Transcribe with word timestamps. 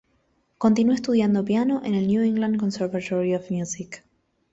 Continuó 0.57 0.95
estudiando 0.95 1.45
piano 1.45 1.83
en 1.85 1.93
el 1.93 2.07
New 2.07 2.23
England 2.23 2.57
Conservatory 2.59 3.35
of 3.35 3.51
Music. 3.51 4.03